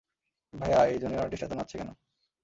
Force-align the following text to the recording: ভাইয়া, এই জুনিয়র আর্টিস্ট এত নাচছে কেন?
ভাইয়া, 0.53 0.79
এই 0.85 0.97
জুনিয়র 0.99 1.23
আর্টিস্ট 1.23 1.43
এত 1.45 1.53
নাচছে 1.53 1.75
কেন? 1.79 1.89